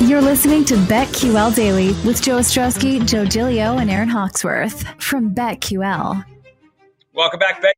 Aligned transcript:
You're 0.00 0.22
listening 0.22 0.64
to 0.64 0.76
BetQL 0.76 1.54
Daily 1.54 1.88
with 2.06 2.22
Joe 2.22 2.38
Ostrowski, 2.38 3.06
Joe 3.06 3.26
Gilio, 3.26 3.78
and 3.78 3.90
Aaron 3.90 4.08
Hawksworth 4.08 4.82
from 4.98 5.34
BetQL. 5.34 6.24
Welcome 7.12 7.38
back, 7.38 7.60
Bet. 7.60 7.74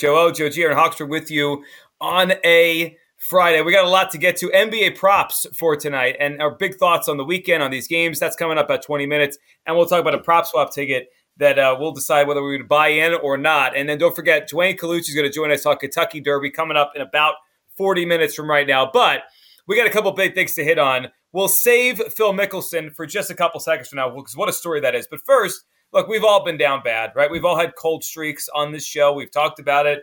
Joe 0.00 0.26
O, 0.26 0.32
Joe 0.32 0.48
G, 0.48 0.64
Aaron 0.64 0.76
Hawksworth 0.76 1.08
with 1.08 1.30
you 1.30 1.62
on 2.00 2.32
a 2.44 2.96
Friday. 3.16 3.62
We 3.62 3.70
got 3.70 3.84
a 3.84 3.88
lot 3.88 4.10
to 4.10 4.18
get 4.18 4.36
to. 4.38 4.48
NBA 4.48 4.96
props 4.96 5.46
for 5.56 5.76
tonight 5.76 6.16
and 6.18 6.42
our 6.42 6.50
big 6.50 6.74
thoughts 6.74 7.08
on 7.08 7.16
the 7.16 7.24
weekend 7.24 7.62
on 7.62 7.70
these 7.70 7.86
games. 7.86 8.18
That's 8.18 8.34
coming 8.34 8.58
up 8.58 8.68
at 8.70 8.82
20 8.82 9.06
minutes. 9.06 9.38
And 9.66 9.76
we'll 9.76 9.86
talk 9.86 10.00
about 10.00 10.16
a 10.16 10.20
prop 10.20 10.46
swap 10.46 10.74
ticket 10.74 11.10
that 11.36 11.60
uh, 11.60 11.76
we'll 11.78 11.92
decide 11.92 12.26
whether 12.26 12.42
we're 12.42 12.56
going 12.56 12.62
to 12.62 12.68
buy 12.68 12.88
in 12.88 13.14
or 13.14 13.36
not. 13.36 13.76
And 13.76 13.88
then 13.88 13.98
don't 13.98 14.16
forget, 14.16 14.50
Dwayne 14.50 14.76
Colucci 14.76 15.10
is 15.10 15.14
going 15.14 15.28
to 15.28 15.32
join 15.32 15.52
us 15.52 15.64
on 15.64 15.76
Kentucky 15.76 16.20
Derby 16.20 16.50
coming 16.50 16.76
up 16.76 16.92
in 16.96 17.02
about 17.02 17.34
40 17.76 18.04
minutes 18.04 18.34
from 18.34 18.50
right 18.50 18.66
now. 18.66 18.90
But 18.92 19.22
we 19.70 19.76
got 19.76 19.86
a 19.86 19.90
couple 19.90 20.10
big 20.10 20.34
things 20.34 20.52
to 20.54 20.64
hit 20.64 20.80
on. 20.80 21.06
We'll 21.32 21.46
save 21.46 21.98
Phil 22.12 22.32
Mickelson 22.32 22.92
for 22.92 23.06
just 23.06 23.30
a 23.30 23.36
couple 23.36 23.60
seconds 23.60 23.86
from 23.86 23.98
now 23.98 24.10
because 24.10 24.36
what 24.36 24.48
a 24.48 24.52
story 24.52 24.80
that 24.80 24.96
is. 24.96 25.06
But 25.08 25.20
first, 25.20 25.64
look, 25.92 26.08
we've 26.08 26.24
all 26.24 26.44
been 26.44 26.56
down 26.56 26.82
bad, 26.82 27.12
right? 27.14 27.30
We've 27.30 27.44
all 27.44 27.56
had 27.56 27.76
cold 27.76 28.02
streaks 28.02 28.48
on 28.52 28.72
this 28.72 28.84
show. 28.84 29.12
We've 29.12 29.30
talked 29.30 29.60
about 29.60 29.86
it. 29.86 30.02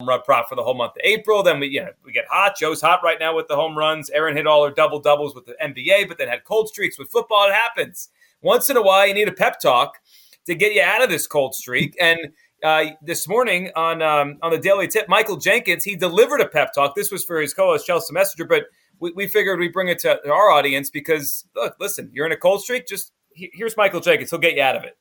We 0.00 0.06
run 0.08 0.20
prop 0.22 0.48
for 0.48 0.56
the 0.56 0.64
whole 0.64 0.74
month 0.74 0.94
of 0.96 1.02
April. 1.04 1.44
Then 1.44 1.60
we, 1.60 1.68
yeah, 1.68 1.90
we 2.04 2.10
get 2.10 2.24
hot. 2.28 2.56
Joe's 2.58 2.80
hot 2.80 3.04
right 3.04 3.20
now 3.20 3.36
with 3.36 3.46
the 3.46 3.54
home 3.54 3.78
runs. 3.78 4.10
Aaron 4.10 4.36
hit 4.36 4.48
all 4.48 4.64
her 4.64 4.72
double 4.72 4.98
doubles 4.98 5.36
with 5.36 5.46
the 5.46 5.54
NBA, 5.62 6.08
but 6.08 6.18
then 6.18 6.26
had 6.26 6.42
cold 6.42 6.68
streaks 6.68 6.98
with 6.98 7.08
football. 7.08 7.46
It 7.46 7.54
happens 7.54 8.08
once 8.42 8.68
in 8.68 8.76
a 8.76 8.82
while. 8.82 9.06
You 9.06 9.14
need 9.14 9.28
a 9.28 9.32
pep 9.32 9.60
talk 9.60 10.00
to 10.46 10.56
get 10.56 10.74
you 10.74 10.82
out 10.82 11.04
of 11.04 11.08
this 11.08 11.28
cold 11.28 11.54
streak. 11.54 11.96
And 12.00 12.18
uh, 12.62 12.86
this 13.02 13.28
morning 13.28 13.70
on 13.76 14.02
um, 14.02 14.38
on 14.42 14.50
the 14.50 14.58
Daily 14.58 14.88
Tip, 14.88 15.08
Michael 15.08 15.36
Jenkins 15.36 15.84
he 15.84 15.96
delivered 15.96 16.40
a 16.40 16.48
pep 16.48 16.72
talk. 16.74 16.94
This 16.94 17.10
was 17.10 17.24
for 17.24 17.40
his 17.40 17.54
co-host 17.54 17.86
Chelsea 17.86 18.12
Messenger, 18.12 18.46
but 18.46 18.64
we, 18.98 19.12
we 19.12 19.26
figured 19.26 19.58
we'd 19.58 19.72
bring 19.72 19.88
it 19.88 19.98
to 20.00 20.30
our 20.30 20.50
audience 20.50 20.90
because 20.90 21.46
look, 21.54 21.76
listen, 21.78 22.10
you're 22.12 22.26
in 22.26 22.32
a 22.32 22.36
cold 22.36 22.62
streak. 22.62 22.86
Just 22.86 23.12
here's 23.34 23.76
Michael 23.76 24.00
Jenkins. 24.00 24.30
He'll 24.30 24.38
get 24.38 24.56
you 24.56 24.62
out 24.62 24.76
of 24.76 24.84
it. 24.84 24.96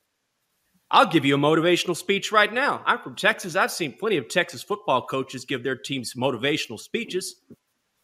I'll 0.92 1.08
give 1.08 1.26
you 1.26 1.36
a 1.36 1.40
motivational 1.40 1.96
speech 1.96 2.32
right 2.32 2.54
now. 2.54 2.82
I'm 2.86 3.00
from 3.00 3.16
Texas. 3.16 3.56
I've 3.56 3.72
seen 3.72 3.94
plenty 3.98 4.18
of 4.18 4.30
Texas 4.30 4.62
football 4.62 5.06
coaches 5.06 5.44
give 5.44 5.64
their 5.64 5.76
teams 5.76 6.14
motivational 6.14 6.80
speeches. 6.80 7.36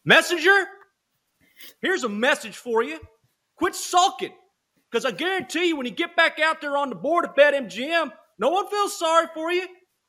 Messenger, 0.04 0.66
here's 1.80 2.02
a 2.02 2.08
message 2.08 2.56
for 2.56 2.82
you. 2.82 2.98
Quit 3.56 3.76
sulking. 3.76 4.32
Because 4.90 5.04
I 5.04 5.12
guarantee 5.12 5.68
you, 5.68 5.76
when 5.76 5.86
you 5.86 5.92
get 5.92 6.16
back 6.16 6.38
out 6.40 6.60
there 6.60 6.76
on 6.76 6.90
the 6.90 6.96
board 6.96 7.24
at 7.24 7.36
BetMGM, 7.36 8.12
no 8.38 8.50
one 8.50 8.68
feels 8.68 8.98
sorry 8.98 9.26
for 9.34 9.50
you. 9.50 9.66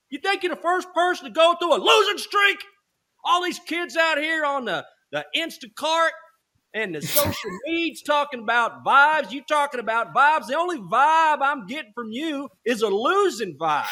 You 0.09 0.19
think 0.19 0.43
you're 0.43 0.53
the 0.55 0.61
first 0.61 0.87
person 0.93 1.25
to 1.25 1.31
go 1.31 1.55
through 1.59 1.75
a 1.75 1.77
losing 1.77 2.17
streak? 2.17 2.57
All 3.25 3.43
these 3.43 3.59
kids 3.59 3.95
out 3.97 4.17
here 4.17 4.45
on 4.45 4.65
the, 4.65 4.85
the 5.11 5.25
Instacart 5.35 6.11
and 6.73 6.95
the 6.95 7.01
social 7.01 7.51
media's 7.65 8.01
talking 8.01 8.41
about 8.41 8.83
vibes. 8.85 9.31
You 9.31 9.43
talking 9.47 9.79
about 9.79 10.13
vibes. 10.13 10.47
The 10.47 10.57
only 10.57 10.77
vibe 10.77 11.39
I'm 11.41 11.65
getting 11.67 11.91
from 11.95 12.11
you 12.11 12.49
is 12.65 12.81
a 12.81 12.89
losing 12.89 13.57
vibe. 13.57 13.85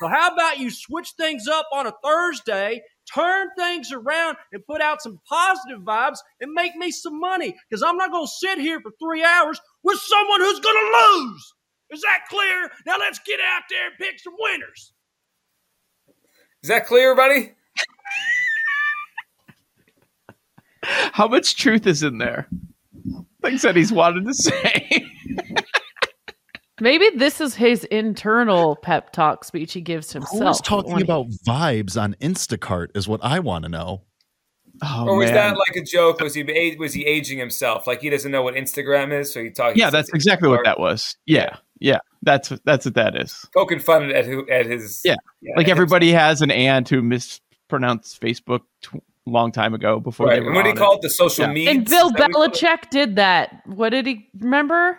So 0.00 0.08
how 0.08 0.32
about 0.32 0.58
you 0.58 0.70
switch 0.70 1.12
things 1.18 1.48
up 1.48 1.66
on 1.72 1.86
a 1.86 1.92
Thursday, 2.04 2.82
turn 3.12 3.48
things 3.58 3.90
around 3.92 4.36
and 4.52 4.64
put 4.64 4.80
out 4.80 5.02
some 5.02 5.18
positive 5.28 5.80
vibes 5.80 6.18
and 6.40 6.52
make 6.52 6.76
me 6.76 6.90
some 6.90 7.18
money? 7.18 7.54
Because 7.68 7.82
I'm 7.82 7.96
not 7.96 8.12
going 8.12 8.26
to 8.26 8.32
sit 8.32 8.58
here 8.58 8.80
for 8.80 8.92
three 9.00 9.24
hours 9.24 9.60
with 9.82 9.98
someone 9.98 10.40
who's 10.40 10.60
going 10.60 10.76
to 10.76 10.98
lose. 11.18 11.54
Is 11.90 12.02
that 12.02 12.20
clear? 12.28 12.70
Now 12.86 12.96
let's 12.98 13.18
get 13.20 13.40
out 13.40 13.62
there 13.70 13.88
and 13.88 13.98
pick 13.98 14.18
some 14.20 14.34
winners. 14.38 14.92
Is 16.62 16.68
that 16.68 16.86
clear, 16.86 17.14
buddy? 17.14 17.52
How 20.82 21.28
much 21.28 21.56
truth 21.56 21.86
is 21.86 22.02
in 22.02 22.18
there? 22.18 22.48
Things 23.42 23.62
that 23.62 23.76
he's 23.76 23.92
wanted 23.92 24.26
to 24.26 24.34
say. 24.34 25.06
Maybe 26.80 27.10
this 27.16 27.40
is 27.40 27.54
his 27.56 27.84
internal 27.84 28.76
pep 28.76 29.12
talk 29.12 29.44
speech 29.44 29.72
he 29.72 29.80
gives 29.80 30.12
himself. 30.12 30.58
Who's 30.58 30.60
talking 30.60 31.02
about 31.02 31.26
vibes 31.46 32.00
on 32.00 32.14
Instacart 32.20 32.96
is 32.96 33.08
what 33.08 33.20
I 33.24 33.40
want 33.40 33.64
to 33.64 33.68
know. 33.68 34.02
Oh, 34.82 35.08
or 35.08 35.16
was 35.16 35.26
man. 35.30 35.34
that 35.34 35.56
like 35.56 35.76
a 35.76 35.82
joke? 35.82 36.20
Was 36.20 36.34
he 36.34 36.76
was 36.78 36.92
he 36.92 37.04
aging 37.04 37.38
himself? 37.38 37.86
Like 37.86 38.00
he 38.00 38.10
doesn't 38.10 38.30
know 38.30 38.42
what 38.42 38.54
Instagram 38.54 39.12
is, 39.12 39.32
so 39.32 39.42
he 39.42 39.50
talking. 39.50 39.78
Yeah, 39.78 39.90
that's 39.90 40.08
exactly 40.10 40.48
what 40.48 40.64
that 40.64 40.78
was. 40.78 41.16
Yeah, 41.26 41.56
yeah, 41.80 41.98
that's 42.22 42.50
that's 42.64 42.84
what 42.84 42.94
that 42.94 43.16
is. 43.16 43.46
Poking 43.54 43.80
fun 43.80 44.10
at 44.10 44.24
who 44.24 44.48
at 44.48 44.66
his. 44.66 45.02
Yeah, 45.04 45.16
yeah 45.40 45.54
like 45.56 45.68
everybody 45.68 46.12
has 46.12 46.42
an 46.42 46.50
aunt 46.50 46.88
who 46.88 47.02
mispronounced 47.02 48.20
Facebook 48.20 48.60
t- 48.82 49.00
long 49.26 49.52
time 49.52 49.74
ago 49.74 50.00
before 50.00 50.26
right. 50.26 50.36
they 50.36 50.40
were. 50.40 50.46
And 50.48 50.56
what 50.56 50.62
do 50.62 50.70
you 50.70 50.74
call 50.74 50.96
it? 50.96 51.02
The 51.02 51.10
social 51.10 51.46
yeah. 51.46 51.52
media. 51.52 51.70
And 51.70 51.84
Bill 51.88 52.10
Belichick 52.12 52.90
did 52.90 53.16
that. 53.16 53.62
What 53.66 53.90
did 53.90 54.06
he 54.06 54.28
remember? 54.38 54.98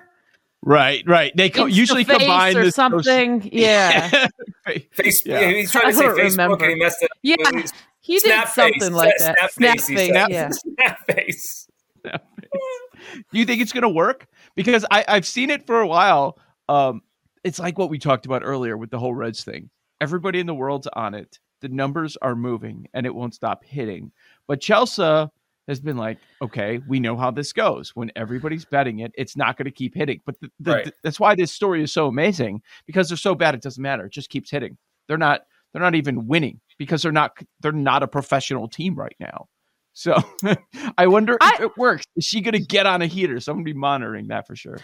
Right, 0.61 1.03
right. 1.07 1.31
They 1.35 1.49
co- 1.49 1.65
usually 1.65 2.03
combine 2.03 2.57
or 2.57 2.69
something. 2.71 3.41
Social- 3.41 3.49
yeah. 3.53 4.27
Facebook. 4.67 5.25
Yeah. 5.25 5.51
He's 5.51 5.71
trying 5.71 5.91
to 5.91 5.97
say 5.97 6.05
Facebook 6.05 6.31
remember. 6.31 6.63
and 6.65 6.73
he 6.73 6.79
messed 6.79 7.01
it. 7.01 7.09
Yeah, 7.23 7.63
he 8.09 8.19
did 8.19 8.47
something 8.47 8.79
face. 8.79 8.89
like 8.89 9.13
that. 9.19 9.37
Snap, 9.37 9.51
snap 9.51 9.75
face. 9.75 9.87
face. 9.87 10.09
Snap, 10.09 10.29
yeah. 10.31 10.49
snap 10.51 10.99
face. 11.05 11.67
Snap 12.01 12.25
face. 12.41 13.21
Do 13.31 13.37
you 13.37 13.45
think 13.45 13.61
it's 13.61 13.71
going 13.71 13.83
to 13.83 13.89
work? 13.89 14.25
Because 14.55 14.83
I, 14.89 15.05
I've 15.07 15.27
seen 15.27 15.51
it 15.51 15.67
for 15.67 15.79
a 15.79 15.87
while. 15.87 16.39
Um, 16.67 17.01
it's 17.43 17.59
like 17.59 17.77
what 17.77 17.91
we 17.91 17.99
talked 17.99 18.25
about 18.25 18.41
earlier 18.43 18.77
with 18.77 18.89
the 18.89 18.97
whole 18.97 19.13
Reds 19.13 19.43
thing. 19.43 19.69
Everybody 20.01 20.39
in 20.39 20.47
the 20.47 20.55
world's 20.55 20.87
on 20.93 21.13
it. 21.13 21.37
The 21.61 21.69
numbers 21.69 22.17
are 22.21 22.35
moving, 22.35 22.87
and 22.95 23.05
it 23.05 23.13
won't 23.13 23.35
stop 23.35 23.63
hitting. 23.63 24.11
But 24.47 24.59
Chelsea 24.59 25.29
has 25.67 25.79
been 25.79 25.97
like, 25.97 26.17
okay, 26.41 26.79
we 26.87 26.99
know 26.99 27.15
how 27.15 27.29
this 27.29 27.53
goes. 27.53 27.95
When 27.95 28.11
everybody's 28.15 28.65
betting 28.65 28.99
it, 28.99 29.11
it's 29.15 29.37
not 29.37 29.55
going 29.55 29.65
to 29.65 29.71
keep 29.71 29.93
hitting. 29.93 30.19
But 30.25 30.39
the, 30.39 30.49
the, 30.59 30.71
right. 30.71 30.85
the, 30.85 30.93
that's 31.03 31.19
why 31.19 31.35
this 31.35 31.51
story 31.51 31.83
is 31.83 31.93
so 31.93 32.07
amazing 32.07 32.63
because 32.87 33.07
they're 33.07 33.17
so 33.17 33.35
bad 33.35 33.53
it 33.53 33.61
doesn't 33.61 33.83
matter. 33.83 34.05
It 34.05 34.13
just 34.13 34.31
keeps 34.31 34.49
hitting. 34.49 34.77
They're 35.07 35.17
not 35.17 35.41
they're 35.73 35.81
not 35.81 35.95
even 35.95 36.27
winning 36.27 36.59
because 36.77 37.01
they're 37.01 37.11
not 37.11 37.37
they're 37.61 37.71
not 37.71 38.03
a 38.03 38.07
professional 38.07 38.67
team 38.67 38.95
right 38.95 39.15
now. 39.19 39.47
So 39.93 40.17
I 40.97 41.07
wonder 41.07 41.37
I, 41.41 41.55
if 41.55 41.61
it 41.61 41.77
works. 41.77 42.05
Is 42.15 42.25
she 42.25 42.41
going 42.41 42.53
to 42.53 42.59
get 42.59 42.85
on 42.85 43.01
a 43.01 43.07
heater? 43.07 43.39
So 43.39 43.51
I'm 43.51 43.57
going 43.57 43.65
to 43.65 43.73
be 43.73 43.77
monitoring 43.77 44.27
that 44.27 44.47
for 44.47 44.55
sure. 44.55 44.79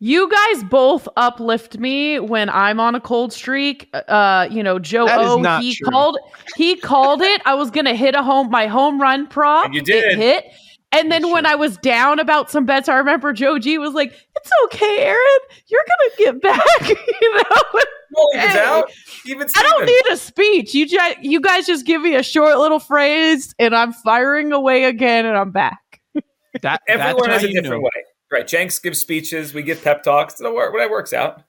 You 0.00 0.28
guys 0.28 0.64
both 0.64 1.08
uplift 1.16 1.78
me 1.78 2.18
when 2.18 2.50
I'm 2.50 2.80
on 2.80 2.94
a 2.94 3.00
cold 3.00 3.32
streak. 3.32 3.88
Uh, 3.94 4.48
you 4.50 4.62
know, 4.62 4.78
Joe 4.78 5.06
O, 5.08 5.60
he 5.60 5.74
true. 5.74 5.90
called 5.90 6.18
he 6.56 6.76
called 6.76 7.22
it. 7.22 7.40
I 7.46 7.54
was 7.54 7.70
gonna 7.70 7.94
hit 7.94 8.14
a 8.14 8.22
home 8.22 8.50
my 8.50 8.66
home 8.66 9.00
run 9.00 9.28
prop. 9.28 9.66
And 9.66 9.74
you 9.74 9.82
did 9.82 10.12
it 10.12 10.18
hit. 10.18 10.44
And 10.94 11.10
then 11.10 11.22
That's 11.22 11.34
when. 11.34 11.46
I 11.46 11.54
was 11.56 11.76
down 11.78 12.18
about 12.20 12.50
some 12.50 12.64
bets, 12.66 12.88
I 12.88 12.96
remember 12.96 13.32
Joe 13.32 13.58
G 13.58 13.78
was 13.78 13.94
like, 13.94 14.12
"It's 14.12 14.50
okay, 14.64 14.98
Aaron. 15.00 15.40
You're 15.66 15.84
gonna 15.86 16.14
get 16.18 16.40
back." 16.40 16.88
you 17.20 17.34
know, 17.34 17.80
well, 18.12 18.28
hey, 18.32 18.58
out. 18.60 18.90
Even 19.26 19.48
I 19.56 19.62
don't 19.62 19.86
need 19.86 20.02
a 20.12 20.16
speech. 20.16 20.74
You 20.74 20.86
just, 20.86 21.22
you 21.22 21.40
guys 21.40 21.66
just 21.66 21.84
give 21.84 22.02
me 22.02 22.14
a 22.14 22.22
short 22.22 22.58
little 22.58 22.78
phrase, 22.78 23.54
and 23.58 23.74
I'm 23.74 23.92
firing 23.92 24.52
away 24.52 24.84
again, 24.84 25.26
and 25.26 25.36
I'm 25.36 25.50
back. 25.50 25.78
That 26.62 26.82
everyone 26.86 27.30
has 27.30 27.42
a 27.42 27.48
different 27.48 27.68
know. 27.68 27.80
way. 27.80 28.04
Right. 28.30 28.46
Jenks 28.46 28.78
gives 28.78 29.00
speeches. 29.00 29.52
We 29.52 29.64
give 29.64 29.82
pep 29.82 30.04
talks. 30.04 30.34
That 30.34 30.52
works 30.52 31.12
out. 31.12 31.42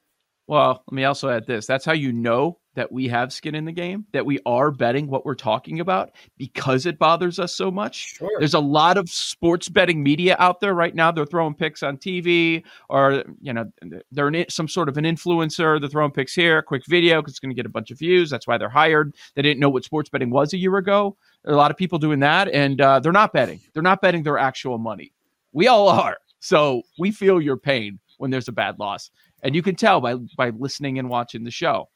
Well, 0.47 0.84
let 0.89 0.95
me 0.95 1.03
also 1.03 1.29
add 1.29 1.45
this. 1.45 1.67
That's 1.67 1.85
how 1.85 1.94
you 1.94 2.11
know 2.11 2.57
that 2.75 2.91
we 2.91 3.07
have 3.07 3.33
skin 3.33 3.55
in 3.55 3.65
the 3.65 3.71
game, 3.71 4.05
that 4.13 4.25
we 4.25 4.39
are 4.45 4.71
betting 4.71 5.07
what 5.07 5.25
we're 5.25 5.35
talking 5.35 5.79
about 5.79 6.11
because 6.37 6.85
it 6.85 6.99
bothers 6.99 7.39
us 7.39 7.55
so 7.55 7.71
much. 7.71 8.15
Sure. 8.15 8.29
There's 8.39 8.53
a 8.53 8.59
lot 8.59 8.97
of 8.97 9.09
sports 9.09 9.69
betting 9.69 10.03
media 10.03 10.35
out 10.39 10.59
there 10.59 10.73
right 10.73 10.93
now. 10.93 11.11
They're 11.11 11.25
throwing 11.25 11.55
picks 11.55 11.83
on 11.83 11.97
TV 11.97 12.63
or, 12.89 13.23
you 13.41 13.53
know, 13.53 13.71
they're 14.11 14.27
in 14.27 14.45
some 14.49 14.67
sort 14.67 14.89
of 14.89 14.97
an 14.97 15.05
influencer. 15.05 15.79
They're 15.79 15.89
throwing 15.89 16.11
picks 16.11 16.35
here, 16.35 16.61
quick 16.61 16.85
video 16.85 17.21
because 17.21 17.33
it's 17.33 17.39
going 17.39 17.51
to 17.51 17.55
get 17.55 17.65
a 17.65 17.69
bunch 17.69 17.91
of 17.91 17.99
views. 17.99 18.29
That's 18.29 18.47
why 18.47 18.57
they're 18.57 18.69
hired. 18.69 19.15
They 19.35 19.41
didn't 19.41 19.59
know 19.59 19.69
what 19.69 19.83
sports 19.83 20.09
betting 20.09 20.29
was 20.29 20.53
a 20.53 20.57
year 20.57 20.77
ago. 20.77 21.17
There 21.43 21.53
are 21.53 21.55
a 21.55 21.59
lot 21.59 21.71
of 21.71 21.77
people 21.77 21.99
doing 21.99 22.19
that, 22.21 22.47
and 22.49 22.81
uh, 22.81 22.99
they're 22.99 23.11
not 23.11 23.31
betting. 23.31 23.59
They're 23.73 23.83
not 23.83 24.01
betting 24.01 24.23
their 24.23 24.39
actual 24.39 24.79
money. 24.79 25.13
We 25.53 25.67
all 25.67 25.87
are. 25.87 26.17
So 26.39 26.81
we 26.99 27.11
feel 27.11 27.39
your 27.39 27.57
pain 27.57 27.99
when 28.17 28.31
there's 28.31 28.47
a 28.47 28.51
bad 28.51 28.79
loss, 28.79 29.11
and 29.43 29.55
you 29.55 29.61
can 29.61 29.75
tell 29.75 30.01
by 30.01 30.16
by 30.37 30.49
listening 30.49 30.99
and 30.99 31.09
watching 31.09 31.43
the 31.43 31.51
show. 31.51 31.87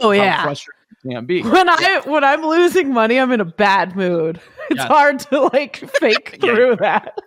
Oh 0.00 0.10
yeah, 0.10 0.42
frustrating 0.42 0.76
can 1.10 1.26
be. 1.26 1.42
When 1.42 1.68
I 1.68 2.02
when 2.04 2.24
I'm 2.24 2.42
losing 2.42 2.92
money, 2.92 3.18
I'm 3.18 3.32
in 3.32 3.40
a 3.40 3.44
bad 3.44 3.96
mood. 3.96 4.40
It's 4.68 4.80
yeah. 4.80 4.88
hard 4.88 5.20
to 5.20 5.42
like 5.52 5.76
fake 6.00 6.38
through 6.40 6.70
yeah. 6.70 6.98
that. 6.98 7.18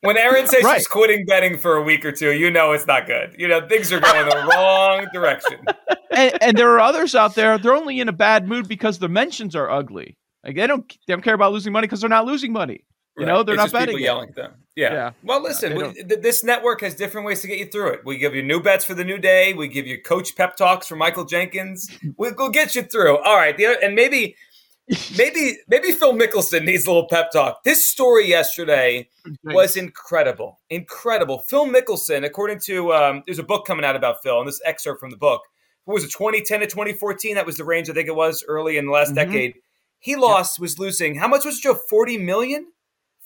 When 0.00 0.16
Aaron 0.16 0.48
says 0.48 0.64
right. 0.64 0.78
she's 0.78 0.88
quitting 0.88 1.24
betting 1.24 1.56
for 1.56 1.76
a 1.76 1.82
week 1.84 2.04
or 2.04 2.10
two, 2.10 2.32
you 2.32 2.50
know 2.50 2.72
it's 2.72 2.84
not 2.84 3.06
good. 3.06 3.36
You 3.38 3.46
know 3.46 3.64
things 3.68 3.92
are 3.92 4.00
going 4.00 4.28
the 4.28 4.48
wrong 4.50 5.06
direction. 5.12 5.64
And, 6.12 6.42
and 6.42 6.58
there 6.58 6.68
are 6.70 6.80
others 6.80 7.14
out 7.14 7.36
there. 7.36 7.56
They're 7.56 7.72
only 7.72 8.00
in 8.00 8.08
a 8.08 8.12
bad 8.12 8.48
mood 8.48 8.66
because 8.66 8.98
the 8.98 9.08
mentions 9.08 9.54
are 9.54 9.70
ugly. 9.70 10.18
Like 10.44 10.56
they 10.56 10.66
don't 10.66 10.84
they 11.06 11.12
don't 11.12 11.22
care 11.22 11.34
about 11.34 11.52
losing 11.52 11.72
money 11.72 11.86
because 11.86 12.00
they're 12.00 12.10
not 12.10 12.26
losing 12.26 12.52
money. 12.52 12.84
You 13.16 13.24
right. 13.24 13.32
know, 13.32 13.42
they're 13.44 13.54
it's 13.54 13.72
not 13.72 13.72
betting. 13.72 13.94
People 13.94 14.00
yelling 14.00 14.30
at 14.30 14.34
them. 14.34 14.54
Yeah. 14.80 14.92
yeah. 14.92 15.10
Well, 15.22 15.42
listen, 15.42 15.76
we, 15.76 15.92
th- 15.92 16.20
this 16.22 16.42
network 16.42 16.80
has 16.80 16.94
different 16.94 17.26
ways 17.26 17.42
to 17.42 17.46
get 17.46 17.58
you 17.58 17.66
through 17.66 17.88
it. 17.92 18.00
We 18.04 18.16
give 18.16 18.34
you 18.34 18.42
new 18.42 18.62
bets 18.62 18.82
for 18.84 18.94
the 18.94 19.04
new 19.04 19.18
day. 19.18 19.52
We 19.52 19.68
give 19.68 19.86
you 19.86 20.00
coach 20.00 20.34
pep 20.34 20.56
talks 20.56 20.86
from 20.86 20.98
Michael 20.98 21.26
Jenkins. 21.26 21.90
We'll, 22.16 22.32
we'll 22.36 22.48
get 22.48 22.74
you 22.74 22.82
through. 22.82 23.18
All 23.18 23.36
right. 23.36 23.54
The 23.56 23.66
other, 23.66 23.78
and 23.82 23.94
maybe 23.94 24.36
maybe 25.18 25.58
maybe 25.68 25.92
Phil 25.92 26.14
Mickelson 26.14 26.64
needs 26.64 26.86
a 26.86 26.90
little 26.90 27.08
pep 27.08 27.30
talk. 27.30 27.62
This 27.62 27.86
story 27.86 28.26
yesterday 28.26 29.08
was 29.44 29.76
incredible, 29.76 30.60
incredible. 30.70 31.40
Phil 31.48 31.66
Mickelson, 31.66 32.24
according 32.24 32.60
to 32.60 32.92
um, 32.94 33.22
there's 33.26 33.38
a 33.38 33.44
book 33.44 33.66
coming 33.66 33.84
out 33.84 33.96
about 33.96 34.22
Phil, 34.22 34.38
and 34.38 34.48
this 34.48 34.60
excerpt 34.64 34.98
from 34.98 35.10
the 35.10 35.16
book. 35.16 35.42
What 35.84 35.94
was 35.94 36.04
it, 36.04 36.10
2010 36.10 36.60
to 36.60 36.66
2014? 36.66 37.34
That 37.34 37.46
was 37.46 37.56
the 37.56 37.64
range 37.64 37.90
I 37.90 37.92
think 37.92 38.08
it 38.08 38.14
was 38.14 38.44
early 38.48 38.78
in 38.78 38.86
the 38.86 38.92
last 38.92 39.08
mm-hmm. 39.08 39.30
decade. 39.30 39.54
He 39.98 40.16
lost, 40.16 40.58
yep. 40.58 40.62
was 40.62 40.78
losing. 40.78 41.14
How 41.14 41.28
much 41.28 41.44
was 41.44 41.58
it, 41.58 41.62
Joe? 41.62 41.74
40 41.74 42.18
million? 42.18 42.66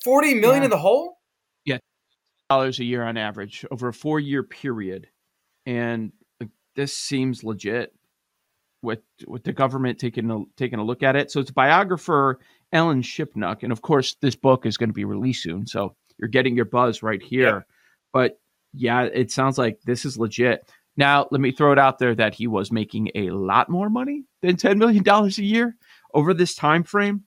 40 0.02 0.34
million 0.34 0.62
yeah. 0.62 0.64
in 0.64 0.70
the 0.70 0.78
hole? 0.78 1.13
Dollars 2.54 2.78
a 2.78 2.84
year 2.84 3.02
on 3.02 3.16
average 3.16 3.66
over 3.72 3.88
a 3.88 3.92
four 3.92 4.20
year 4.20 4.44
period. 4.44 5.08
And 5.66 6.12
uh, 6.40 6.46
this 6.76 6.96
seems 6.96 7.42
legit 7.42 7.92
with 8.80 9.00
with 9.26 9.42
the 9.42 9.52
government 9.52 9.98
taking 9.98 10.30
a 10.30 10.44
taking 10.56 10.78
a 10.78 10.84
look 10.84 11.02
at 11.02 11.16
it. 11.16 11.32
So 11.32 11.40
it's 11.40 11.50
biographer 11.50 12.38
Alan 12.72 13.02
Shipnuck, 13.02 13.64
and 13.64 13.72
of 13.72 13.82
course 13.82 14.14
this 14.20 14.36
book 14.36 14.66
is 14.66 14.76
going 14.76 14.90
to 14.90 14.94
be 14.94 15.04
released 15.04 15.42
soon. 15.42 15.66
So 15.66 15.96
you're 16.16 16.28
getting 16.28 16.54
your 16.54 16.66
buzz 16.66 17.02
right 17.02 17.20
here. 17.20 17.56
Yeah. 17.56 17.60
But 18.12 18.38
yeah, 18.72 19.02
it 19.02 19.32
sounds 19.32 19.58
like 19.58 19.80
this 19.82 20.04
is 20.04 20.16
legit. 20.16 20.70
Now 20.96 21.26
let 21.32 21.40
me 21.40 21.50
throw 21.50 21.72
it 21.72 21.78
out 21.78 21.98
there 21.98 22.14
that 22.14 22.34
he 22.34 22.46
was 22.46 22.70
making 22.70 23.10
a 23.16 23.30
lot 23.30 23.68
more 23.68 23.90
money 23.90 24.24
than 24.42 24.56
ten 24.56 24.78
million 24.78 25.02
dollars 25.02 25.38
a 25.38 25.44
year 25.44 25.76
over 26.12 26.32
this 26.32 26.54
time 26.54 26.84
frame. 26.84 27.24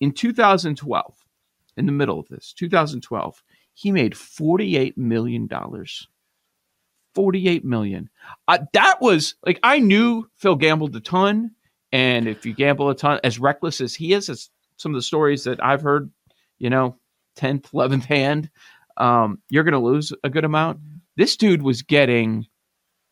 In 0.00 0.10
2012, 0.10 1.14
in 1.76 1.86
the 1.86 1.92
middle 1.92 2.18
of 2.18 2.26
this, 2.28 2.52
2012, 2.52 3.42
he 3.74 3.92
made 3.92 4.16
48 4.16 4.96
million 4.96 5.46
dollars 5.46 6.08
48 7.14 7.64
million. 7.64 8.10
Uh, 8.48 8.58
that 8.72 9.00
was 9.00 9.36
like 9.46 9.60
I 9.62 9.78
knew 9.78 10.28
Phil 10.36 10.56
gambled 10.56 10.94
a 10.96 11.00
ton, 11.00 11.52
and 11.92 12.26
if 12.26 12.44
you 12.44 12.52
gamble 12.54 12.90
a 12.90 12.94
ton, 12.94 13.20
as 13.24 13.38
reckless 13.38 13.80
as 13.80 13.94
he 13.94 14.12
is, 14.12 14.28
as 14.28 14.50
some 14.76 14.92
of 14.92 14.98
the 14.98 15.02
stories 15.02 15.44
that 15.44 15.62
I've 15.62 15.82
heard, 15.82 16.10
you 16.58 16.70
know, 16.70 16.96
10th, 17.38 17.70
11th 17.72 18.04
hand, 18.04 18.50
um, 18.96 19.38
you're 19.48 19.64
going 19.64 19.72
to 19.72 19.78
lose 19.78 20.12
a 20.24 20.30
good 20.30 20.44
amount. 20.44 20.80
This 21.16 21.36
dude 21.36 21.62
was 21.62 21.82
getting 21.82 22.46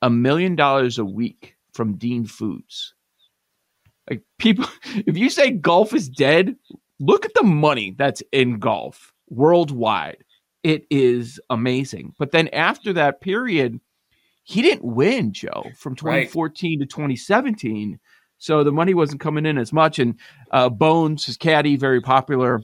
a 0.00 0.10
million 0.10 0.56
dollars 0.56 0.98
a 0.98 1.04
week 1.04 1.56
from 1.72 1.96
Dean 1.96 2.26
Foods. 2.26 2.94
Like 4.10 4.22
people, 4.38 4.66
if 4.84 5.16
you 5.16 5.30
say 5.30 5.50
golf 5.50 5.94
is 5.94 6.08
dead, 6.08 6.56
look 6.98 7.24
at 7.24 7.34
the 7.34 7.44
money 7.44 7.94
that's 7.96 8.22
in 8.32 8.58
golf 8.58 9.12
worldwide. 9.28 10.24
It 10.62 10.86
is 10.90 11.40
amazing. 11.50 12.14
But 12.18 12.30
then 12.30 12.48
after 12.48 12.92
that 12.92 13.20
period, 13.20 13.80
he 14.44 14.62
didn't 14.62 14.84
win, 14.84 15.32
Joe, 15.32 15.64
from 15.76 15.96
2014 15.96 16.78
right. 16.78 16.88
to 16.88 16.94
2017. 16.94 17.98
So 18.38 18.64
the 18.64 18.72
money 18.72 18.94
wasn't 18.94 19.20
coming 19.20 19.46
in 19.46 19.58
as 19.58 19.72
much. 19.72 19.98
And 19.98 20.18
uh, 20.50 20.68
Bones, 20.68 21.26
his 21.26 21.36
caddy, 21.36 21.76
very 21.76 22.00
popular. 22.00 22.62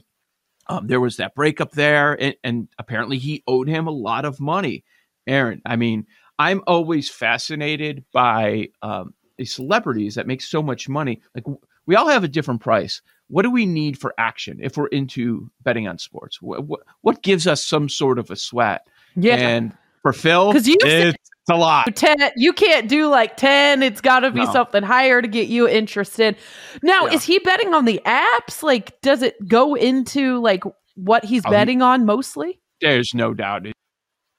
Um, 0.67 0.87
there 0.87 0.99
was 0.99 1.17
that 1.17 1.35
breakup 1.35 1.71
there, 1.71 2.21
and, 2.21 2.35
and 2.43 2.67
apparently 2.77 3.17
he 3.17 3.43
owed 3.47 3.67
him 3.67 3.87
a 3.87 3.91
lot 3.91 4.25
of 4.25 4.39
money. 4.39 4.83
Aaron, 5.25 5.61
I 5.65 5.77
mean, 5.77 6.05
I'm 6.37 6.61
always 6.67 7.09
fascinated 7.09 8.05
by 8.13 8.69
um, 8.81 9.13
these 9.37 9.53
celebrities 9.53 10.15
that 10.15 10.27
make 10.27 10.41
so 10.41 10.61
much 10.61 10.87
money. 10.87 11.21
Like 11.33 11.45
we 11.89 11.95
all 11.95 12.07
have 12.07 12.23
a 12.23 12.27
different 12.27 12.61
price. 12.61 13.01
What 13.29 13.41
do 13.41 13.49
we 13.49 13.65
need 13.65 13.97
for 13.97 14.13
action 14.15 14.59
if 14.61 14.77
we're 14.77 14.87
into 14.87 15.49
betting 15.63 15.87
on 15.87 15.97
sports? 15.97 16.39
What, 16.39 16.67
what, 16.67 16.81
what 17.01 17.23
gives 17.23 17.47
us 17.47 17.65
some 17.65 17.89
sort 17.89 18.19
of 18.19 18.29
a 18.29 18.35
sweat? 18.35 18.85
Yeah. 19.15 19.37
And 19.37 19.75
for 20.03 20.13
Phil, 20.13 20.51
because 20.51 20.67
you 20.67 20.77
it's, 20.81 21.17
it's 21.17 21.49
a 21.49 21.57
lot. 21.57 21.87
10, 21.95 22.15
you 22.35 22.53
can't 22.53 22.87
do 22.87 23.07
like 23.07 23.37
10. 23.37 23.81
It's 23.81 24.01
got 24.01 24.19
to 24.19 24.29
be 24.29 24.45
no. 24.45 24.53
something 24.53 24.83
higher 24.83 25.19
to 25.19 25.27
get 25.27 25.47
you 25.47 25.67
interested. 25.67 26.35
Now, 26.83 27.07
yeah. 27.07 27.13
is 27.13 27.23
he 27.23 27.39
betting 27.39 27.73
on 27.73 27.85
the 27.85 27.99
apps? 28.05 28.61
Like, 28.61 29.01
does 29.01 29.23
it 29.23 29.35
go 29.47 29.73
into 29.73 30.39
like 30.41 30.63
what 30.93 31.25
he's 31.25 31.41
oh, 31.43 31.49
betting 31.49 31.81
on 31.81 32.05
mostly? 32.05 32.61
There's 32.81 33.15
no 33.15 33.33
doubt 33.33 33.65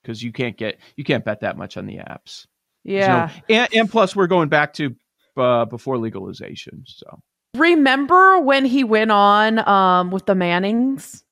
because 0.04 0.22
you 0.22 0.30
can't 0.30 0.56
get, 0.56 0.78
you 0.94 1.02
can't 1.02 1.24
bet 1.24 1.40
that 1.40 1.56
much 1.56 1.76
on 1.76 1.86
the 1.86 1.96
apps. 1.96 2.46
Yeah. 2.84 3.30
No, 3.48 3.56
and, 3.56 3.74
and 3.74 3.90
plus, 3.90 4.14
we're 4.14 4.28
going 4.28 4.50
back 4.50 4.74
to 4.74 4.94
uh, 5.36 5.64
before 5.64 5.98
legalization. 5.98 6.84
So 6.86 7.20
remember 7.54 8.40
when 8.40 8.64
he 8.64 8.84
went 8.84 9.10
on 9.10 9.66
um, 9.68 10.10
with 10.10 10.26
the 10.26 10.34
Mannings? 10.34 11.24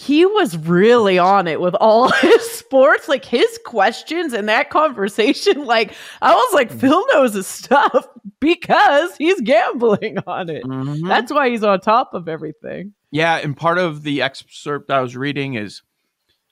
he 0.00 0.24
was 0.24 0.56
really 0.56 1.18
on 1.18 1.46
it 1.46 1.60
with 1.60 1.74
all 1.74 2.08
his 2.22 2.50
sports, 2.52 3.06
like 3.06 3.22
his 3.22 3.60
questions 3.66 4.32
and 4.32 4.48
that 4.48 4.70
conversation. 4.70 5.66
Like, 5.70 5.92
I 6.20 6.34
was 6.34 6.54
like, 6.54 6.70
mm. 6.70 6.80
Phil 6.80 7.06
knows 7.12 7.34
his 7.34 7.46
stuff 7.46 8.08
because 8.40 9.14
he's 9.16 9.40
gambling 9.42 10.18
on 10.26 10.48
it. 10.48 10.64
Mm-hmm. 10.64 11.06
That's 11.06 11.30
why 11.30 11.50
he's 11.50 11.62
on 11.62 11.80
top 11.80 12.12
of 12.14 12.28
everything. 12.28 12.94
Yeah. 13.12 13.36
And 13.36 13.56
part 13.56 13.78
of 13.78 14.02
the 14.02 14.22
excerpt 14.22 14.90
I 14.90 15.00
was 15.00 15.16
reading 15.16 15.54
is 15.54 15.82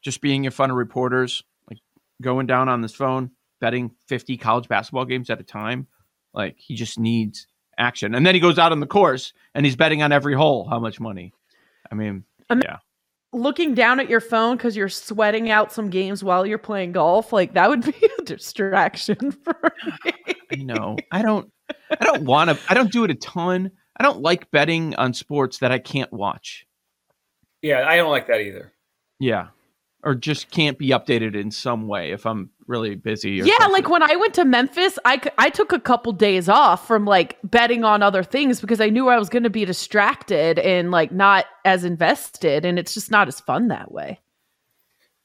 just 0.02 0.20
being 0.20 0.44
in 0.44 0.52
front 0.52 0.70
of 0.70 0.78
reporters, 0.78 1.42
like 1.68 1.78
going 2.22 2.46
down 2.46 2.68
on 2.68 2.80
this 2.80 2.94
phone, 2.94 3.30
betting 3.60 3.90
50 4.06 4.36
college 4.36 4.68
basketball 4.68 5.06
games 5.06 5.30
at 5.30 5.40
a 5.40 5.44
time. 5.44 5.88
Like, 6.32 6.56
he 6.58 6.76
just 6.76 6.98
needs 6.98 7.46
action. 7.78 8.14
And 8.14 8.26
then 8.26 8.34
he 8.34 8.40
goes 8.40 8.58
out 8.58 8.72
on 8.72 8.80
the 8.80 8.86
course 8.86 9.32
and 9.54 9.64
he's 9.64 9.76
betting 9.76 10.02
on 10.02 10.12
every 10.12 10.34
hole 10.34 10.68
how 10.68 10.78
much 10.78 11.00
money. 11.00 11.32
I 11.90 11.94
mean, 11.94 12.24
yeah 12.50 12.78
looking 13.32 13.74
down 13.74 14.00
at 14.00 14.08
your 14.08 14.20
phone 14.20 14.56
because 14.56 14.76
you're 14.76 14.88
sweating 14.88 15.50
out 15.50 15.72
some 15.72 15.90
games 15.90 16.24
while 16.24 16.46
you're 16.46 16.58
playing 16.58 16.92
golf, 16.92 17.32
like 17.32 17.54
that 17.54 17.68
would 17.68 17.84
be 18.00 18.10
a 18.18 18.22
distraction 18.22 19.32
for 19.44 19.72
me. 20.04 20.12
I 20.52 20.56
know. 20.56 20.96
I 21.12 21.22
don't 21.22 21.50
I 21.90 22.04
don't 22.04 22.24
want 22.24 22.50
to 22.50 22.58
I 22.68 22.74
don't 22.74 22.92
do 22.92 23.04
it 23.04 23.10
a 23.10 23.14
ton. 23.14 23.70
I 23.96 24.02
don't 24.02 24.20
like 24.20 24.50
betting 24.50 24.94
on 24.96 25.12
sports 25.12 25.58
that 25.58 25.72
I 25.72 25.78
can't 25.78 26.12
watch. 26.12 26.66
Yeah, 27.62 27.86
I 27.88 27.96
don't 27.96 28.10
like 28.10 28.28
that 28.28 28.40
either. 28.40 28.72
Yeah 29.18 29.48
or 30.04 30.14
just 30.14 30.50
can't 30.50 30.78
be 30.78 30.90
updated 30.90 31.34
in 31.34 31.50
some 31.50 31.88
way 31.88 32.12
if 32.12 32.24
I'm 32.24 32.50
really 32.66 32.94
busy. 32.94 33.32
yeah, 33.32 33.46
something. 33.58 33.72
like 33.72 33.88
when 33.88 34.02
I 34.02 34.16
went 34.16 34.34
to 34.34 34.44
Memphis, 34.44 34.98
I, 35.04 35.20
I 35.38 35.50
took 35.50 35.72
a 35.72 35.80
couple 35.80 36.12
days 36.12 36.48
off 36.48 36.86
from 36.86 37.04
like 37.04 37.38
betting 37.42 37.84
on 37.84 38.02
other 38.02 38.22
things 38.22 38.60
because 38.60 38.80
I 38.80 38.90
knew 38.90 39.08
I 39.08 39.18
was 39.18 39.28
going 39.28 39.42
to 39.42 39.50
be 39.50 39.64
distracted 39.64 40.58
and 40.58 40.90
like 40.90 41.10
not 41.10 41.46
as 41.64 41.84
invested, 41.84 42.64
and 42.64 42.78
it's 42.78 42.94
just 42.94 43.10
not 43.10 43.28
as 43.28 43.40
fun 43.40 43.68
that 43.68 43.90
way. 43.90 44.20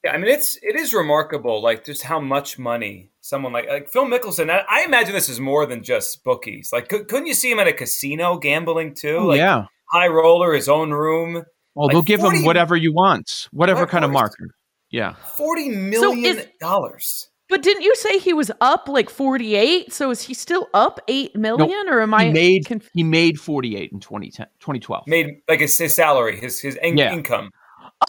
Yeah, 0.02 0.12
I 0.12 0.18
mean 0.18 0.30
it's 0.30 0.58
it 0.62 0.76
is 0.76 0.92
remarkable, 0.92 1.62
like 1.62 1.84
just 1.84 2.02
how 2.02 2.20
much 2.20 2.58
money 2.58 3.10
someone 3.20 3.52
like 3.52 3.68
like 3.68 3.88
Phil 3.88 4.04
Mickelson. 4.04 4.50
I, 4.50 4.64
I 4.68 4.84
imagine 4.84 5.14
this 5.14 5.30
is 5.30 5.40
more 5.40 5.64
than 5.66 5.82
just 5.82 6.22
bookies. 6.24 6.70
Like, 6.72 6.88
could, 6.88 7.10
not 7.10 7.26
you 7.26 7.32
see 7.32 7.50
him 7.50 7.58
at 7.58 7.68
a 7.68 7.72
casino 7.72 8.36
gambling 8.36 8.94
too? 8.94 9.16
Oh, 9.16 9.26
like, 9.28 9.38
yeah, 9.38 9.66
high 9.90 10.08
roller, 10.08 10.52
his 10.52 10.68
own 10.68 10.90
room. 10.90 11.44
Well, 11.74 11.86
like 11.86 11.94
they'll 11.94 12.02
give 12.02 12.20
40, 12.20 12.38
him 12.38 12.44
whatever 12.44 12.76
you 12.76 12.92
want, 12.92 13.48
whatever 13.50 13.86
kind 13.86 14.04
of 14.04 14.10
marker. 14.10 14.54
Yeah. 14.94 15.14
Forty 15.36 15.70
million 15.70 16.40
dollars. 16.60 17.28
But 17.48 17.62
didn't 17.62 17.82
you 17.82 17.96
say 17.96 18.18
he 18.20 18.32
was 18.32 18.52
up 18.60 18.88
like 18.88 19.10
48? 19.10 19.92
So 19.92 20.10
is 20.10 20.22
he 20.22 20.34
still 20.34 20.68
up 20.72 21.00
8 21.08 21.34
million 21.36 21.68
nope. 21.68 21.92
or 21.92 22.00
am 22.00 22.14
I 22.14 22.26
he 22.26 22.32
made 22.32 22.66
conf- 22.66 22.90
he 22.94 23.02
made 23.02 23.40
48 23.40 23.90
in 23.92 23.98
2010 23.98 24.46
2012. 24.60 25.04
Made 25.08 25.40
like 25.48 25.58
his, 25.58 25.76
his 25.76 25.96
salary, 25.96 26.38
his 26.38 26.60
his 26.60 26.76
in- 26.76 26.96
yeah. 26.96 27.12
income. 27.12 27.50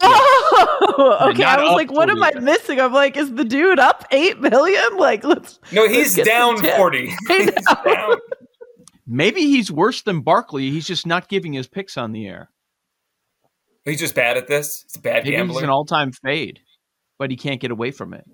Oh, 0.00 1.28
okay. 1.32 1.42
I 1.42 1.60
was 1.60 1.72
like, 1.72 1.90
what 1.90 2.08
am 2.08 2.22
I 2.22 2.32
missing? 2.40 2.80
I'm 2.80 2.92
like, 2.92 3.16
is 3.16 3.34
the 3.34 3.44
dude 3.44 3.80
up 3.80 4.04
8 4.12 4.40
million? 4.40 4.82
Like, 4.96 5.24
let's 5.24 5.58
No, 5.72 5.88
he's 5.88 6.16
let's 6.16 6.28
down 6.28 6.58
40. 6.58 7.06
he's 7.28 7.50
down. 7.84 8.16
Maybe 9.08 9.40
he's 9.40 9.72
worse 9.72 10.02
than 10.02 10.20
Barkley. 10.20 10.70
He's 10.70 10.86
just 10.86 11.04
not 11.04 11.28
giving 11.28 11.52
his 11.52 11.66
picks 11.66 11.96
on 11.96 12.12
the 12.12 12.26
air. 12.28 12.50
He's 13.84 14.00
just 14.00 14.14
bad 14.14 14.36
at 14.36 14.46
this. 14.46 14.84
He's 14.84 14.96
a 14.96 15.00
bad 15.00 15.24
Maybe 15.24 15.36
gambler. 15.36 15.54
He's 15.54 15.62
an 15.64 15.70
all-time 15.70 16.12
fade 16.12 16.60
but 17.18 17.30
he 17.30 17.36
can't 17.36 17.60
get 17.60 17.70
away 17.70 17.90
from 17.90 18.14
it. 18.14 18.24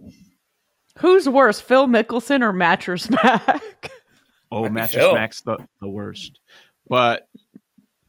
Who's 0.99 1.29
worse, 1.29 1.61
Phil 1.61 1.87
Mickelson 1.87 2.43
or 2.43 2.53
Mattress 2.53 3.09
Mac? 3.11 3.91
oh, 4.53 4.69
Mattress 4.69 5.15
Mac's 5.15 5.41
the, 5.43 5.59
the 5.81 5.89
worst. 5.89 6.39
But 6.89 7.29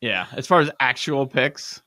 yeah, 0.01 0.27
as 0.33 0.47
far 0.47 0.59
as 0.59 0.69
actual 0.79 1.25
picks, 1.25 1.81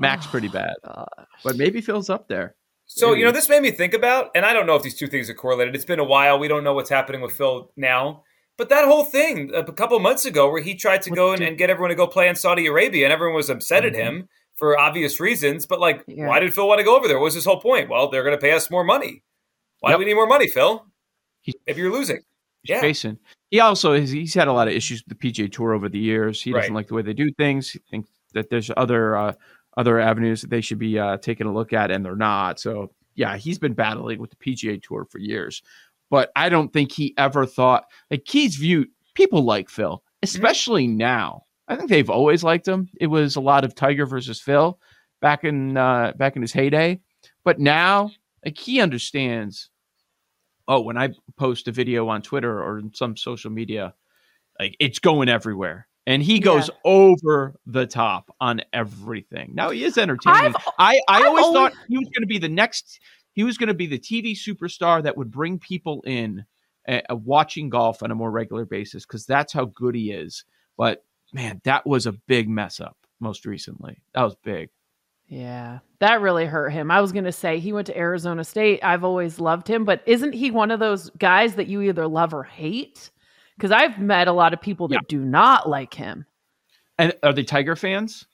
Mac's 0.00 0.26
oh, 0.26 0.30
pretty 0.30 0.48
bad. 0.48 0.74
Gosh. 0.84 1.06
But 1.42 1.56
maybe 1.56 1.80
Phil's 1.80 2.10
up 2.10 2.28
there. 2.28 2.54
So, 2.86 3.08
maybe. 3.08 3.20
you 3.20 3.26
know, 3.26 3.32
this 3.32 3.48
made 3.48 3.62
me 3.62 3.70
think 3.70 3.94
about, 3.94 4.30
and 4.34 4.44
I 4.44 4.52
don't 4.52 4.66
know 4.66 4.76
if 4.76 4.82
these 4.82 4.94
two 4.94 5.06
things 5.06 5.30
are 5.30 5.34
correlated. 5.34 5.74
It's 5.74 5.84
been 5.84 5.98
a 5.98 6.04
while. 6.04 6.38
We 6.38 6.48
don't 6.48 6.64
know 6.64 6.74
what's 6.74 6.90
happening 6.90 7.20
with 7.20 7.32
Phil 7.32 7.72
now. 7.76 8.22
But 8.58 8.68
that 8.70 8.86
whole 8.86 9.04
thing 9.04 9.50
a 9.54 9.64
couple 9.72 9.98
months 9.98 10.24
ago 10.24 10.50
where 10.50 10.62
he 10.62 10.74
tried 10.74 11.02
to 11.02 11.10
go 11.10 11.32
and, 11.32 11.42
and, 11.42 11.58
get 11.58 11.68
everyone 11.68 11.90
to 11.90 11.94
go 11.94 12.06
play 12.06 12.28
in 12.28 12.34
Saudi 12.34 12.66
Arabia 12.66 13.04
and 13.04 13.12
everyone 13.12 13.36
was 13.36 13.50
upset 13.50 13.82
mm-hmm. 13.82 13.94
at 13.94 14.02
him 14.02 14.28
for 14.56 14.78
obvious 14.78 15.20
reasons. 15.20 15.66
But 15.66 15.80
like, 15.80 16.04
yeah. 16.06 16.26
why 16.26 16.40
did 16.40 16.54
Phil 16.54 16.66
want 16.66 16.78
to 16.78 16.84
go 16.84 16.96
over 16.96 17.06
there? 17.06 17.18
What 17.18 17.24
was 17.24 17.34
his 17.34 17.44
whole 17.44 17.60
point? 17.60 17.88
Well, 17.88 18.10
they're 18.10 18.24
going 18.24 18.36
to 18.36 18.40
pay 18.40 18.52
us 18.52 18.70
more 18.70 18.84
money. 18.84 19.22
Why 19.80 19.90
yep. 19.90 19.96
do 19.96 20.00
we 20.00 20.04
need 20.06 20.14
more 20.14 20.26
money, 20.26 20.48
Phil? 20.48 20.84
He's, 21.42 21.54
if 21.66 21.76
you're 21.76 21.92
losing, 21.92 22.22
yeah. 22.64 22.80
Facing. 22.80 23.18
He 23.50 23.60
also 23.60 23.94
has, 23.94 24.10
he's 24.10 24.34
had 24.34 24.48
a 24.48 24.52
lot 24.52 24.68
of 24.68 24.74
issues 24.74 25.04
with 25.06 25.18
the 25.18 25.32
PGA 25.32 25.50
Tour 25.52 25.74
over 25.74 25.88
the 25.88 25.98
years. 25.98 26.42
He 26.42 26.50
doesn't 26.52 26.72
right. 26.72 26.76
like 26.76 26.88
the 26.88 26.94
way 26.94 27.02
they 27.02 27.12
do 27.12 27.30
things. 27.32 27.70
He 27.70 27.78
thinks 27.90 28.10
that 28.34 28.50
there's 28.50 28.70
other 28.76 29.16
uh, 29.16 29.32
other 29.76 30.00
avenues 30.00 30.40
that 30.40 30.50
they 30.50 30.60
should 30.60 30.78
be 30.78 30.98
uh, 30.98 31.18
taking 31.18 31.46
a 31.46 31.52
look 31.52 31.72
at, 31.72 31.90
and 31.90 32.04
they're 32.04 32.16
not. 32.16 32.58
So 32.58 32.90
yeah, 33.14 33.36
he's 33.36 33.58
been 33.58 33.74
battling 33.74 34.18
with 34.18 34.30
the 34.30 34.36
PGA 34.36 34.82
Tour 34.82 35.06
for 35.10 35.18
years. 35.18 35.62
But 36.10 36.30
I 36.36 36.48
don't 36.48 36.72
think 36.72 36.92
he 36.92 37.14
ever 37.18 37.46
thought 37.46 37.84
like 38.10 38.24
Keys 38.24 38.56
viewed 38.56 38.88
people 39.14 39.42
like 39.42 39.68
Phil, 39.68 39.96
mm-hmm. 39.96 40.24
especially 40.24 40.86
mm-hmm. 40.86 40.98
now 40.98 41.42
I 41.68 41.76
think 41.76 41.90
they've 41.90 42.10
always 42.10 42.44
liked 42.44 42.66
him. 42.68 42.88
It 43.00 43.08
was 43.08 43.36
a 43.36 43.40
lot 43.40 43.64
of 43.64 43.74
Tiger 43.74 44.06
versus 44.06 44.40
Phil 44.40 44.78
back 45.20 45.44
in 45.44 45.76
uh, 45.76 46.12
back 46.16 46.36
in 46.36 46.42
his 46.42 46.52
heyday, 46.52 47.00
but 47.44 47.58
now 47.58 48.10
like 48.44 48.56
he 48.58 48.80
understands. 48.80 49.70
Oh, 50.68 50.80
when 50.80 50.98
I 50.98 51.10
post 51.36 51.68
a 51.68 51.72
video 51.72 52.08
on 52.08 52.22
Twitter 52.22 52.60
or 52.60 52.82
some 52.92 53.16
social 53.16 53.52
media, 53.52 53.94
like 54.58 54.74
it's 54.80 54.98
going 54.98 55.28
everywhere, 55.28 55.86
and 56.08 56.20
he 56.22 56.40
goes 56.40 56.68
Yeah. 56.68 56.74
over 56.84 57.54
the 57.66 57.86
top 57.86 58.34
on 58.40 58.62
everything. 58.72 59.52
Now 59.54 59.70
he 59.70 59.84
is 59.84 59.96
entertaining. 59.96 60.54
I've- 60.56 60.64
I 60.78 60.94
I 61.08 61.18
I've 61.18 61.26
always 61.26 61.44
always- 61.44 61.72
thought 61.72 61.72
he 61.88 61.98
was 61.98 62.08
going 62.08 62.22
to 62.22 62.26
be 62.26 62.38
the 62.38 62.48
next. 62.48 62.98
He 63.32 63.44
was 63.44 63.58
going 63.58 63.68
to 63.68 63.74
be 63.74 63.86
the 63.86 63.98
TV 63.98 64.32
superstar 64.34 65.02
that 65.04 65.16
would 65.16 65.30
bring 65.30 65.58
people 65.60 66.02
in 66.06 66.46
uh, 66.88 67.00
uh, 67.10 67.14
watching 67.16 67.68
golf 67.68 68.02
on 68.02 68.10
a 68.10 68.14
more 68.14 68.30
regular 68.32 68.64
basis 68.64 69.04
because 69.06 69.24
that's 69.26 69.52
how 69.52 69.66
good 69.66 69.94
he 69.94 70.10
is. 70.10 70.44
But 70.76 71.04
man, 71.32 71.60
that 71.64 71.86
was 71.86 72.06
a 72.06 72.12
big 72.12 72.48
mess 72.48 72.80
up 72.80 72.96
most 73.20 73.46
recently. 73.46 73.98
That 74.14 74.22
was 74.22 74.34
big. 74.42 74.70
Yeah, 75.28 75.80
that 75.98 76.20
really 76.20 76.46
hurt 76.46 76.70
him. 76.70 76.90
I 76.90 77.00
was 77.00 77.10
going 77.10 77.24
to 77.24 77.32
say 77.32 77.58
he 77.58 77.72
went 77.72 77.88
to 77.88 77.98
Arizona 77.98 78.44
State. 78.44 78.78
I've 78.84 79.02
always 79.02 79.40
loved 79.40 79.68
him, 79.68 79.84
but 79.84 80.02
isn't 80.06 80.32
he 80.34 80.50
one 80.52 80.70
of 80.70 80.78
those 80.78 81.10
guys 81.18 81.56
that 81.56 81.66
you 81.66 81.82
either 81.82 82.06
love 82.06 82.32
or 82.32 82.44
hate? 82.44 83.10
Because 83.56 83.72
I've 83.72 83.98
met 83.98 84.28
a 84.28 84.32
lot 84.32 84.52
of 84.52 84.60
people 84.60 84.86
that 84.88 84.94
Yeah. 84.94 85.00
do 85.08 85.18
not 85.24 85.68
like 85.68 85.94
him. 85.94 86.26
And 86.98 87.12
are 87.24 87.32
they 87.32 87.42
Tiger 87.42 87.74
fans? 87.74 88.26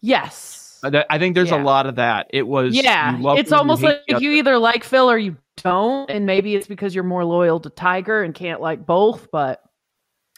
Yes. 0.00 0.80
I 0.82 1.18
think 1.18 1.34
there's 1.34 1.50
Yeah. 1.50 1.62
a 1.62 1.64
lot 1.64 1.86
of 1.86 1.96
that. 1.96 2.26
It 2.30 2.46
was 2.46 2.74
Yeah, 2.76 3.16
it's 3.36 3.50
you 3.50 3.56
almost 3.56 3.82
like 3.82 4.00
other. 4.10 4.20
you 4.22 4.32
either 4.32 4.58
like 4.58 4.84
Phil 4.84 5.10
or 5.10 5.18
you 5.18 5.36
don't, 5.62 6.10
and 6.10 6.26
maybe 6.26 6.54
it's 6.54 6.66
because 6.66 6.94
you're 6.94 7.02
more 7.04 7.24
loyal 7.24 7.58
to 7.60 7.70
Tiger 7.70 8.22
and 8.22 8.34
can't 8.34 8.60
like 8.60 8.84
both. 8.84 9.30
But 9.30 9.62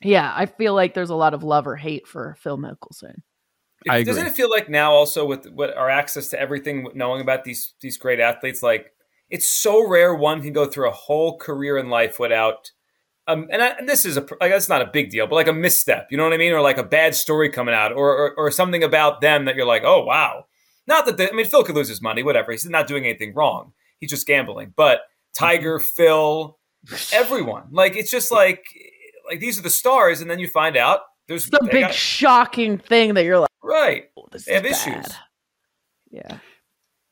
yeah, 0.03 0.33
I 0.35 0.47
feel 0.47 0.75
like 0.75 0.95
there's 0.95 1.11
a 1.11 1.17
lot 1.17 1.35
of 1.35 1.43
love 1.43 1.67
or 1.67 1.77
hate 1.77 2.07
for 2.07 2.37
Phil 2.41 2.59
Mickelson. 2.59 3.23
I 3.89 4.03
Doesn't 4.03 4.27
it 4.27 4.33
feel 4.33 4.51
like 4.51 4.69
now 4.69 4.93
also 4.93 5.25
with 5.25 5.47
with 5.53 5.75
our 5.77 5.89
access 5.89 6.29
to 6.29 6.41
everything, 6.41 6.89
knowing 6.95 7.21
about 7.21 7.45
these 7.45 7.75
these 7.81 7.97
great 7.97 8.21
athletes, 8.21 8.63
like 8.63 8.93
it's 9.31 9.49
so 9.49 9.87
rare 9.87 10.15
one 10.15 10.43
can 10.43 10.53
go 10.53 10.67
through 10.67 10.89
a 10.89 10.93
whole 10.93 11.39
career 11.39 11.79
in 11.79 11.89
life 11.89 12.19
without. 12.19 12.73
Um, 13.27 13.47
and, 13.53 13.63
I, 13.63 13.69
and 13.69 13.87
this 13.87 14.07
is 14.07 14.17
a 14.17 14.23
like 14.41 14.51
that's 14.51 14.71
not 14.71 14.83
a 14.83 14.87
big 14.87 15.11
deal, 15.11 15.27
but 15.27 15.35
like 15.35 15.49
a 15.49 15.53
misstep, 15.53 16.09
you 16.11 16.17
know 16.17 16.25
what 16.25 16.33
I 16.33 16.39
mean, 16.39 16.53
or 16.53 16.63
like 16.63 16.79
a 16.79 16.85
bad 16.85 17.15
story 17.15 17.51
coming 17.51 17.75
out, 17.75 17.93
or 17.93 18.11
or, 18.11 18.35
or 18.37 18.51
something 18.51 18.83
about 18.83 19.21
them 19.21 19.45
that 19.45 19.55
you're 19.55 19.67
like, 19.67 19.85
oh 19.85 20.05
wow. 20.05 20.47
Not 20.87 21.05
that 21.05 21.19
they, 21.19 21.29
I 21.29 21.33
mean, 21.33 21.45
Phil 21.45 21.65
could 21.65 21.75
lose 21.75 21.89
his 21.89 22.01
money, 22.01 22.23
whatever. 22.23 22.51
He's 22.51 22.65
not 22.65 22.87
doing 22.87 23.05
anything 23.05 23.35
wrong. 23.35 23.75
He's 24.01 24.09
just 24.09 24.27
gambling. 24.27 24.73
But 24.75 25.01
Tiger, 25.35 25.79
Phil, 25.79 26.59
everyone, 27.13 27.65
like 27.71 27.97
it's 27.97 28.11
just 28.11 28.33
like 28.33 28.65
like 29.29 29.41
these 29.41 29.59
are 29.59 29.63
the 29.63 29.71
stars, 29.71 30.21
and 30.21 30.31
then 30.31 30.39
you 30.39 30.49
find 30.49 30.77
out 30.77 31.01
there's 31.29 31.47
It's 31.47 31.57
a 31.61 31.65
they 31.65 31.71
big 31.73 31.83
got- 31.87 31.95
shocking 31.95 32.79
thing 32.79 33.15
that 33.15 33.25
you're 33.25 33.39
like, 33.39 33.51
right. 33.63 34.05
oh, 34.19 34.27
this 34.33 34.45
They 34.47 34.55
have 34.55 34.65
is 34.67 34.87
issues. 34.87 35.07
Yeah. 36.11 36.39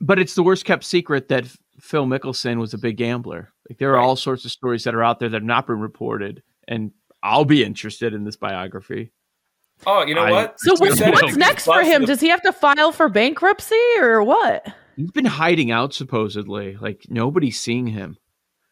but 0.01 0.19
it's 0.19 0.35
the 0.35 0.43
worst 0.43 0.65
kept 0.65 0.85
secret 0.85 1.29
that 1.29 1.47
Phil 1.81 2.07
Mickelson 2.07 2.59
was 2.59 2.73
a 2.75 2.79
big 2.79 2.97
gambler. 2.97 3.53
Like 3.69 3.79
there 3.79 3.91
are 3.91 3.97
Right. 3.99 4.05
all 4.05 4.17
sorts 4.17 4.45
of 4.45 4.51
stories 4.51 4.85
that 4.85 4.95
are 4.95 5.03
out 5.05 5.21
there 5.21 5.29
that 5.29 5.37
have 5.37 5.43
not 5.45 5.67
been 5.67 5.81
reported, 5.81 6.43
and 6.67 6.93
I'll 7.23 7.45
be 7.45 7.63
interested 7.65 8.15
in 8.15 8.25
this 8.25 8.37
biography. 8.37 9.13
Oh, 9.87 10.05
you 10.07 10.15
know 10.15 10.23
I- 10.25 10.31
what? 10.31 10.55
So 10.61 10.75
what's, 10.79 11.01
what's 11.01 11.37
next 11.37 11.65
for 11.67 11.83
him? 11.83 12.05
Does 12.07 12.21
he 12.21 12.29
have 12.29 12.41
to 12.43 12.53
file 12.53 12.93
for 12.93 13.09
bankruptcy 13.11 13.77
or 13.99 14.23
what? 14.23 14.67
He's 14.97 15.11
been 15.11 15.27
hiding 15.27 15.71
out 15.71 15.93
supposedly. 15.93 16.77
Like 16.81 17.05
nobody's 17.11 17.61
seeing 17.61 17.87
him. 17.89 18.17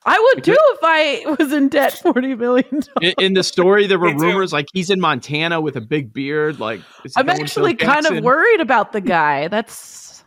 I 0.06 0.18
would 0.18 0.42
Because- 0.42 0.56
too 0.56 0.62
if 0.74 0.78
I 0.82 1.36
was 1.38 1.52
in 1.52 1.68
debt 1.68 1.94
forty 1.94 2.34
million. 2.34 2.82
In, 3.00 3.14
in 3.18 3.34
the 3.34 3.42
story, 3.42 3.86
there 3.86 3.98
were 3.98 4.14
rumors 4.16 4.52
like 4.52 4.68
he's 4.72 4.90
in 4.90 5.00
Montana 5.00 5.60
with 5.60 5.76
a 5.76 5.80
big 5.80 6.12
beard. 6.12 6.60
Like 6.60 6.80
is 7.04 7.14
I'm 7.16 7.28
actually 7.30 7.74
kind 7.74 8.06
of 8.06 8.22
worried 8.22 8.60
about 8.60 8.92
the 8.92 9.00
guy. 9.00 9.48
That's. 9.48 10.24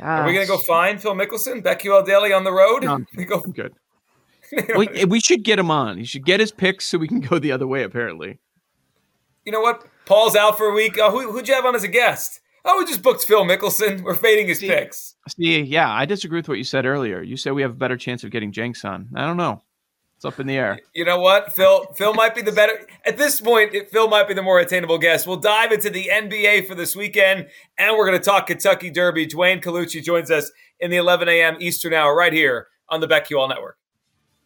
Are 0.00 0.24
we 0.24 0.32
gonna 0.32 0.46
go 0.46 0.58
find 0.58 1.02
Phil 1.02 1.14
Mickelson, 1.14 1.60
BetQL 1.62 2.06
Daily 2.06 2.32
on 2.32 2.44
the 2.44 2.52
road? 2.52 2.84
No. 2.84 3.00
We 3.16 3.24
go. 3.24 3.42
I'm 3.44 3.52
good. 3.52 3.74
We, 4.76 5.04
we 5.04 5.20
should 5.20 5.42
get 5.42 5.58
him 5.58 5.70
on. 5.70 5.98
He 5.98 6.04
should 6.04 6.24
get 6.24 6.40
his 6.40 6.52
picks 6.52 6.86
so 6.86 6.96
we 6.96 7.06
can 7.08 7.20
go 7.20 7.38
the 7.38 7.52
other 7.52 7.66
way. 7.66 7.82
Apparently, 7.82 8.38
you 9.44 9.52
know 9.52 9.60
what? 9.60 9.84
Paul's 10.06 10.36
out 10.36 10.56
for 10.56 10.66
a 10.68 10.72
week. 10.72 10.96
Oh, 10.98 11.10
who, 11.10 11.30
who'd 11.32 11.48
you 11.48 11.54
have 11.54 11.66
on 11.66 11.74
as 11.74 11.84
a 11.84 11.88
guest? 11.88 12.40
Oh, 12.64 12.78
we 12.78 12.84
just 12.86 13.02
booked 13.02 13.24
Phil 13.24 13.44
Mickelson. 13.44 14.02
We're 14.02 14.14
fading 14.14 14.48
his 14.48 14.58
See- 14.60 14.68
picks. 14.68 15.14
see, 15.28 15.60
yeah, 15.62 15.90
I 15.90 16.04
disagree 16.04 16.38
with 16.40 16.48
what 16.48 16.58
you 16.58 16.64
said 16.64 16.86
earlier. 16.86 17.22
You 17.22 17.36
said 17.36 17.52
we 17.52 17.62
have 17.62 17.70
a 17.70 17.74
better 17.74 17.96
chance 17.96 18.24
of 18.24 18.30
getting 18.30 18.52
Jenks 18.52 18.84
on. 18.84 19.08
I 19.14 19.26
don't 19.26 19.36
know. 19.36 19.62
It's 20.16 20.24
up 20.24 20.40
in 20.40 20.48
the 20.48 20.56
air. 20.56 20.80
You 20.94 21.04
know 21.04 21.20
what? 21.20 21.52
Phil 21.52 21.86
Phil 21.94 22.12
might 22.12 22.34
be 22.34 22.42
the 22.42 22.50
better 22.50 22.86
at 23.06 23.16
this 23.16 23.40
point. 23.40 23.72
Phil 23.92 24.08
might 24.08 24.26
be 24.26 24.34
the 24.34 24.42
more 24.42 24.58
attainable 24.58 24.98
guest. 24.98 25.28
We'll 25.28 25.36
dive 25.36 25.70
into 25.70 25.90
the 25.90 26.10
NBA 26.12 26.66
for 26.66 26.74
this 26.74 26.96
weekend, 26.96 27.46
and 27.78 27.96
we're 27.96 28.04
going 28.06 28.18
to 28.18 28.24
talk 28.24 28.48
Kentucky 28.48 28.90
Derby. 28.90 29.28
Dwayne 29.28 29.62
Colucci 29.62 30.02
joins 30.02 30.32
us 30.32 30.50
in 30.80 30.90
the 30.90 30.96
11 30.96 31.28
a.m. 31.28 31.56
Eastern 31.60 31.94
hour 31.94 32.16
right 32.16 32.32
here 32.32 32.66
on 32.88 33.00
the 33.00 33.06
BetQL 33.06 33.48
Network. 33.48 33.76